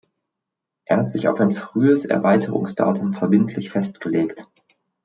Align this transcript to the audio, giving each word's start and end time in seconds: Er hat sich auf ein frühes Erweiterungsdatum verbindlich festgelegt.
Er 0.85 0.97
hat 0.97 1.09
sich 1.11 1.27
auf 1.27 1.39
ein 1.39 1.51
frühes 1.51 2.05
Erweiterungsdatum 2.05 3.13
verbindlich 3.13 3.69
festgelegt. 3.69 4.47